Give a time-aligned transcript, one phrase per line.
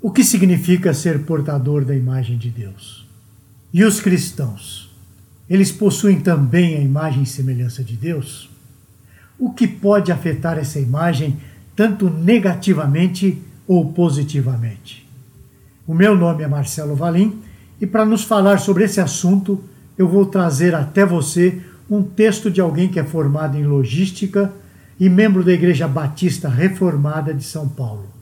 [0.00, 3.04] O que significa ser portador da imagem de Deus?
[3.74, 4.88] E os cristãos?
[5.50, 8.48] Eles possuem também a imagem e semelhança de Deus?
[9.36, 11.38] O que pode afetar essa imagem
[11.74, 15.04] tanto negativamente ou positivamente?
[15.84, 17.42] O meu nome é Marcelo Valim
[17.80, 19.64] e para nos falar sobre esse assunto,
[19.96, 21.60] eu vou trazer até você
[21.90, 24.52] um texto de alguém que é formado em logística
[25.00, 28.17] e membro da Igreja Batista Reformada de São Paulo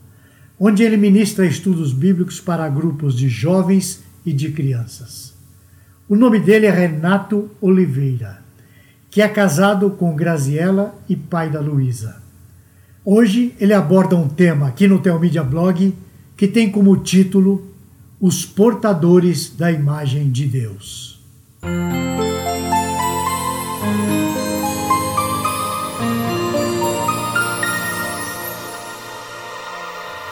[0.59, 5.33] onde ele ministra estudos bíblicos para grupos de jovens e de crianças.
[6.09, 8.39] O nome dele é Renato Oliveira,
[9.09, 12.21] que é casado com Graziela e pai da Luísa.
[13.03, 15.93] Hoje ele aborda um tema aqui no Teomídia Blog
[16.35, 17.73] que tem como título
[18.19, 21.19] Os Portadores da Imagem de Deus.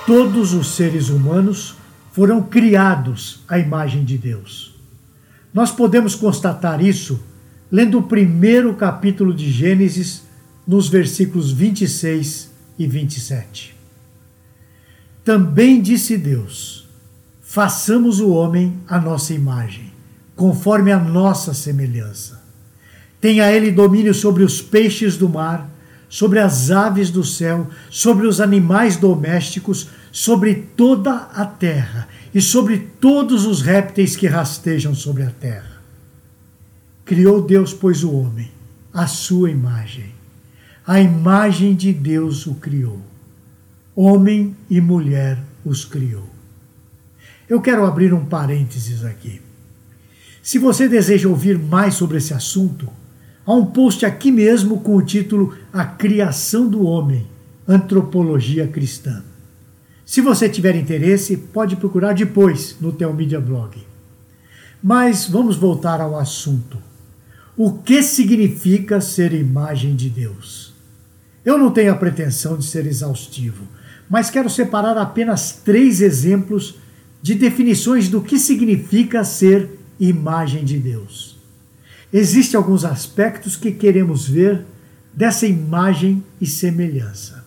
[0.06, 1.76] Todos os seres humanos
[2.12, 4.76] foram criados à imagem de Deus.
[5.54, 7.20] Nós podemos constatar isso
[7.72, 10.24] lendo o primeiro capítulo de Gênesis,
[10.68, 13.76] nos versículos 26 e 27.
[15.24, 16.88] Também disse Deus:
[17.42, 19.92] façamos o homem à nossa imagem,
[20.36, 22.44] conforme a nossa semelhança.
[23.20, 25.70] Tenha ele domínio sobre os peixes do mar
[26.10, 32.78] sobre as aves do céu, sobre os animais domésticos, sobre toda a terra e sobre
[33.00, 35.82] todos os répteis que rastejam sobre a terra.
[37.04, 38.52] Criou Deus, pois, o homem,
[38.94, 40.14] a sua imagem.
[40.88, 43.02] A imagem de Deus o criou.
[43.96, 46.30] Homem e mulher os criou.
[47.48, 49.42] Eu quero abrir um parênteses aqui.
[50.42, 52.88] Se você deseja ouvir mais sobre esse assunto,
[53.48, 57.28] Há um post aqui mesmo com o título A Criação do Homem
[57.68, 59.24] Antropologia Cristã.
[60.04, 63.78] Se você tiver interesse, pode procurar depois no Telmídia Blog.
[64.82, 66.80] Mas vamos voltar ao assunto.
[67.56, 70.74] O que significa ser imagem de Deus?
[71.46, 73.68] Eu não tenho a pretensão de ser exaustivo,
[74.10, 76.80] mas quero separar apenas três exemplos
[77.22, 79.70] de definições do que significa ser
[80.00, 81.35] imagem de Deus.
[82.18, 84.64] Existem alguns aspectos que queremos ver
[85.14, 87.44] dessa imagem e semelhança.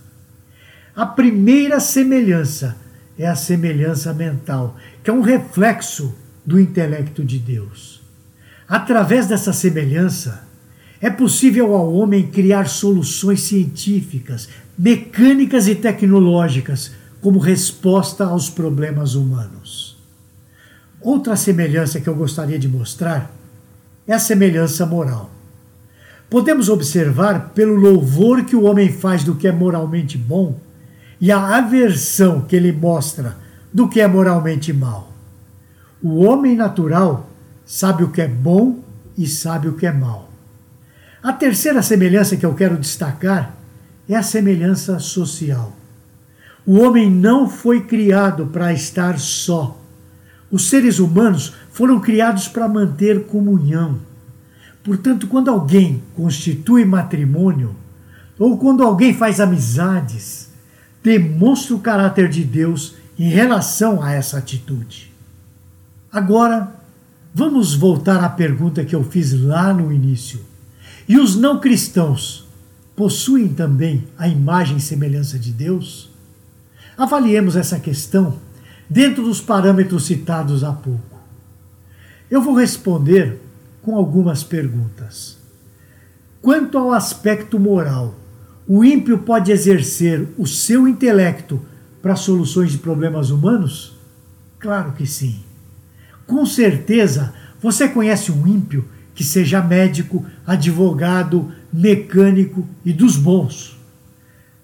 [0.94, 2.76] A primeira semelhança
[3.18, 6.14] é a semelhança mental, que é um reflexo
[6.44, 8.02] do intelecto de Deus.
[8.68, 10.46] Através dessa semelhança,
[11.00, 16.92] é possível ao homem criar soluções científicas, mecânicas e tecnológicas
[17.22, 19.96] como resposta aos problemas humanos.
[21.00, 23.37] Outra semelhança que eu gostaria de mostrar
[24.08, 25.30] é a semelhança moral.
[26.30, 30.58] Podemos observar pelo louvor que o homem faz do que é moralmente bom
[31.20, 33.36] e a aversão que ele mostra
[33.72, 35.12] do que é moralmente mal.
[36.02, 37.28] O homem natural
[37.66, 38.80] sabe o que é bom
[39.16, 40.30] e sabe o que é mal.
[41.22, 43.56] A terceira semelhança que eu quero destacar
[44.08, 45.72] é a semelhança social.
[46.64, 49.76] O homem não foi criado para estar só.
[50.50, 54.00] Os seres humanos foram criados para manter comunhão.
[54.82, 57.76] Portanto, quando alguém constitui matrimônio,
[58.38, 60.48] ou quando alguém faz amizades,
[61.02, 65.12] demonstra o caráter de Deus em relação a essa atitude.
[66.10, 66.72] Agora,
[67.34, 70.40] vamos voltar à pergunta que eu fiz lá no início.
[71.08, 72.46] E os não cristãos
[72.94, 76.10] possuem também a imagem e semelhança de Deus?
[76.96, 78.38] Avaliemos essa questão
[78.88, 81.18] dentro dos parâmetros citados há pouco.
[82.30, 83.40] Eu vou responder
[83.82, 85.38] com algumas perguntas.
[86.40, 88.14] Quanto ao aspecto moral,
[88.66, 91.60] o ímpio pode exercer o seu intelecto
[92.02, 93.96] para soluções de problemas humanos?
[94.58, 95.40] Claro que sim.
[96.26, 98.84] Com certeza, você conhece um ímpio
[99.14, 103.76] que seja médico, advogado, mecânico e dos bons.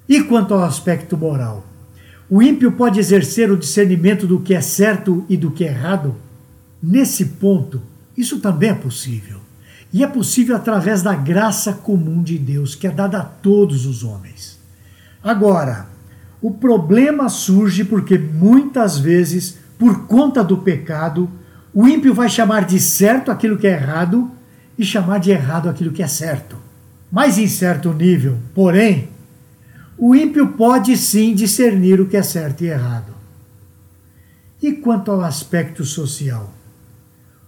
[0.08, 1.66] E quanto ao aspecto moral?
[2.34, 6.16] O ímpio pode exercer o discernimento do que é certo e do que é errado?
[6.82, 7.80] Nesse ponto,
[8.16, 9.38] isso também é possível.
[9.92, 14.02] E é possível através da graça comum de Deus, que é dada a todos os
[14.02, 14.58] homens.
[15.22, 15.86] Agora,
[16.42, 21.30] o problema surge porque muitas vezes, por conta do pecado,
[21.72, 24.28] o ímpio vai chamar de certo aquilo que é errado
[24.76, 26.56] e chamar de errado aquilo que é certo.
[27.12, 29.13] Mas em certo nível, porém,
[29.98, 33.12] o ímpio pode sim discernir o que é certo e errado.
[34.62, 36.52] E quanto ao aspecto social?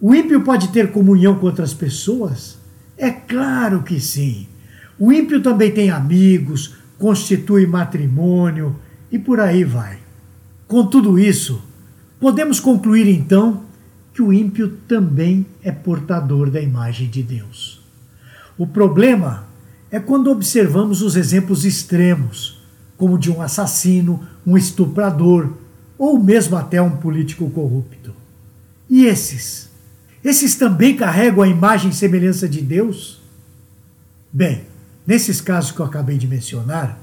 [0.00, 2.58] O ímpio pode ter comunhão com outras pessoas?
[2.96, 4.46] É claro que sim.
[4.98, 8.76] O ímpio também tem amigos, constitui matrimônio
[9.10, 9.98] e por aí vai.
[10.66, 11.62] Com tudo isso,
[12.18, 13.62] Podemos concluir então
[14.14, 17.82] que o ímpio também é portador da imagem de Deus.
[18.56, 19.46] O problema
[19.96, 22.60] é quando observamos os exemplos extremos,
[22.98, 25.54] como de um assassino, um estuprador
[25.96, 28.12] ou mesmo até um político corrupto.
[28.90, 29.70] E esses?
[30.22, 33.22] Esses também carregam a imagem e semelhança de Deus?
[34.30, 34.66] Bem,
[35.06, 36.98] nesses casos que eu acabei de mencionar,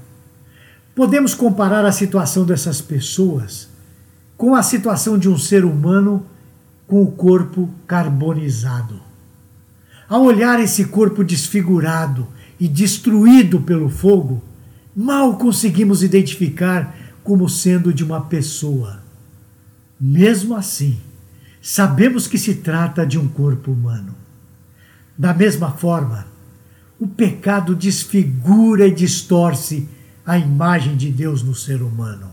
[0.94, 3.68] podemos comparar a situação dessas pessoas
[4.36, 6.24] com a situação de um ser humano
[6.86, 9.00] com o corpo carbonizado.
[10.08, 12.28] Ao olhar esse corpo desfigurado
[12.64, 14.42] e destruído pelo fogo,
[14.96, 19.02] mal conseguimos identificar como sendo de uma pessoa.
[20.00, 20.98] Mesmo assim,
[21.60, 24.14] sabemos que se trata de um corpo humano.
[25.16, 26.26] Da mesma forma,
[26.98, 29.86] o pecado desfigura e distorce
[30.24, 32.30] a imagem de Deus no ser humano.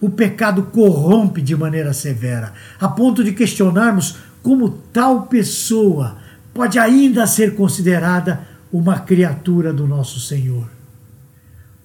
[0.00, 6.18] O pecado corrompe de maneira severa, a ponto de questionarmos como tal pessoa
[6.52, 10.68] pode ainda ser considerada uma criatura do nosso Senhor.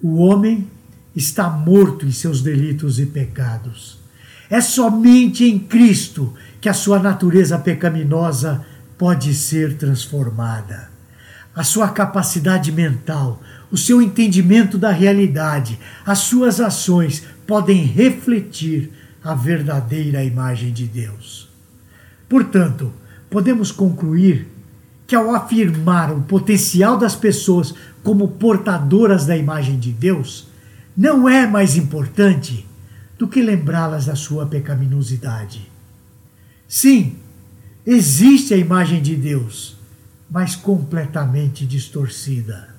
[0.02, 0.68] O homem
[1.14, 3.98] está morto em seus delitos e pecados.
[4.50, 8.64] É somente em Cristo que a sua natureza pecaminosa
[8.98, 10.90] pode ser transformada.
[11.54, 18.92] A sua capacidade mental, o seu entendimento da realidade, as suas ações podem refletir
[19.22, 21.48] a verdadeira imagem de Deus.
[22.28, 22.92] Portanto,
[23.30, 24.51] podemos concluir
[25.12, 30.48] que, ao afirmar o potencial das pessoas como portadoras da imagem de Deus,
[30.96, 32.66] não é mais importante
[33.18, 35.70] do que lembrá-las da sua pecaminosidade.
[36.66, 37.16] Sim,
[37.84, 39.76] existe a imagem de Deus,
[40.30, 42.74] mas completamente distorcida.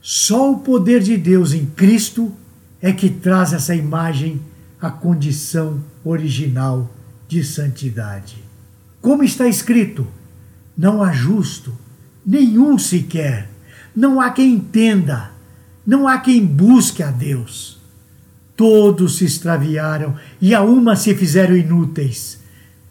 [0.00, 2.32] Só o poder de Deus em Cristo
[2.80, 4.40] é que traz essa imagem
[4.80, 6.90] à condição original
[7.28, 8.42] de santidade.
[9.02, 10.06] Como está escrito,
[10.76, 11.76] não há justo,
[12.24, 13.50] nenhum sequer.
[13.94, 15.30] Não há quem entenda,
[15.86, 17.78] não há quem busque a Deus.
[18.56, 22.40] Todos se extraviaram e a uma se fizeram inúteis.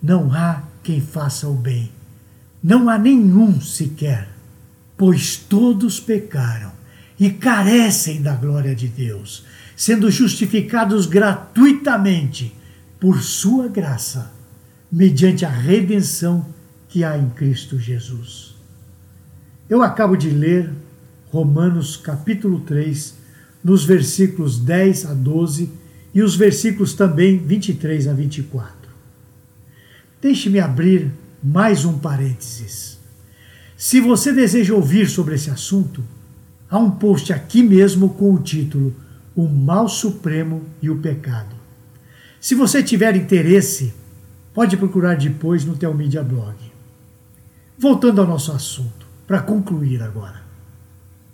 [0.01, 1.91] Não há quem faça o bem.
[2.61, 4.29] Não há nenhum sequer,
[4.97, 6.71] pois todos pecaram
[7.19, 9.45] e carecem da glória de Deus,
[9.75, 12.53] sendo justificados gratuitamente
[12.99, 14.31] por sua graça,
[14.89, 16.52] mediante a redenção
[16.93, 18.53] que há em Cristo Jesus.
[19.67, 20.71] Eu acabo de ler
[21.31, 23.15] Romanos capítulo 3,
[23.63, 25.71] nos versículos 10 a 12
[26.13, 28.91] e os versículos também 23 a 24.
[30.21, 31.11] Deixe-me abrir
[31.41, 32.99] mais um parênteses.
[33.75, 36.03] Se você deseja ouvir sobre esse assunto,
[36.69, 38.95] há um post aqui mesmo com o título
[39.35, 41.55] O Mal Supremo e o Pecado.
[42.39, 43.95] Se você tiver interesse,
[44.53, 46.72] pode procurar depois no Telmídia Blog.
[47.77, 50.41] Voltando ao nosso assunto, para concluir agora.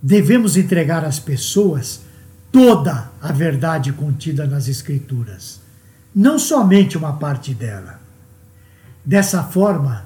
[0.01, 2.01] Devemos entregar às pessoas
[2.51, 5.61] toda a verdade contida nas Escrituras,
[6.15, 7.99] não somente uma parte dela.
[9.03, 10.05] Dessa forma,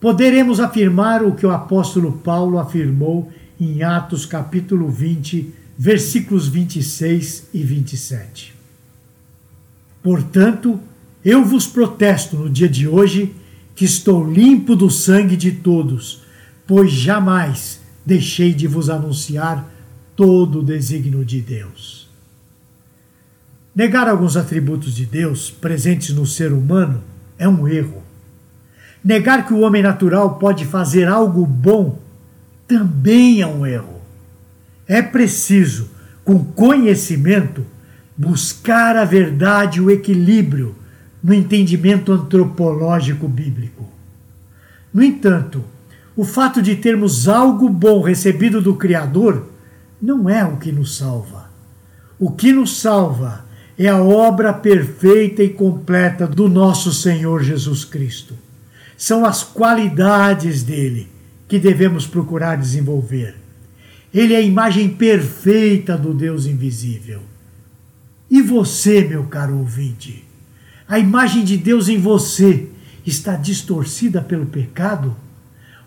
[0.00, 3.30] poderemos afirmar o que o apóstolo Paulo afirmou
[3.60, 8.54] em Atos capítulo 20, versículos 26 e 27.
[10.02, 10.80] Portanto,
[11.24, 13.34] eu vos protesto no dia de hoje
[13.74, 16.22] que estou limpo do sangue de todos,
[16.66, 19.70] pois jamais deixei de vos anunciar
[20.14, 22.08] todo o desígnio de Deus.
[23.74, 27.02] Negar alguns atributos de Deus presentes no ser humano
[27.38, 28.02] é um erro.
[29.02, 31.98] Negar que o homem natural pode fazer algo bom
[32.68, 34.00] também é um erro.
[34.86, 35.90] É preciso,
[36.22, 37.64] com conhecimento,
[38.16, 40.76] buscar a verdade e o equilíbrio
[41.22, 43.88] no entendimento antropológico bíblico.
[44.92, 45.64] No entanto,
[46.16, 49.46] o fato de termos algo bom recebido do Criador
[50.00, 51.50] não é o que nos salva.
[52.18, 53.44] O que nos salva
[53.78, 58.34] é a obra perfeita e completa do nosso Senhor Jesus Cristo.
[58.96, 61.08] São as qualidades dele
[61.48, 63.36] que devemos procurar desenvolver.
[64.12, 67.20] Ele é a imagem perfeita do Deus invisível.
[68.30, 70.24] E você, meu caro ouvinte?
[70.92, 72.68] A imagem de Deus em você
[73.06, 75.16] está distorcida pelo pecado?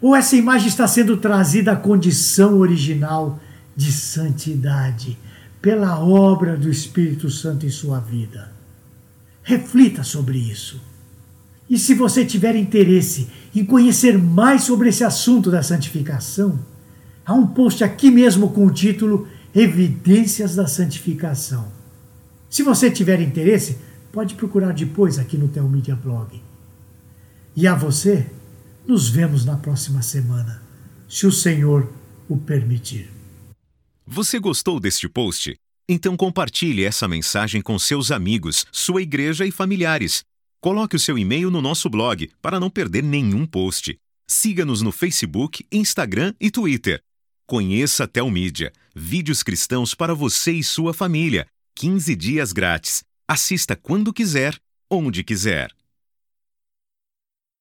[0.01, 3.39] Ou essa imagem está sendo trazida à condição original
[3.75, 5.15] de santidade
[5.62, 8.51] pela obra do Espírito Santo em sua vida?
[9.43, 10.81] Reflita sobre isso.
[11.69, 16.57] E se você tiver interesse em conhecer mais sobre esse assunto da santificação,
[17.24, 21.67] há um post aqui mesmo com o título Evidências da Santificação.
[22.50, 23.77] Se você tiver interesse,
[24.15, 26.41] pode procurar depois aqui no Telmídia Blog.
[27.53, 28.25] E a você,
[28.88, 30.63] nos vemos na próxima semana,
[31.10, 31.91] se o Senhor
[32.29, 33.12] o permitir.
[34.07, 35.57] Você gostou deste post?
[35.89, 40.24] Então compartilhe essa mensagem com seus amigos, sua igreja e familiares.
[40.62, 43.98] Coloque o seu e-mail no nosso blog para não perder nenhum post.
[44.25, 47.01] Siga-nos no Facebook, Instagram e Twitter.
[47.45, 51.45] Conheça a Telmídia, vídeos cristãos para você e sua família.
[51.75, 53.03] 15 dias grátis.
[53.27, 54.55] Assista quando quiser,
[54.88, 55.75] onde quiser.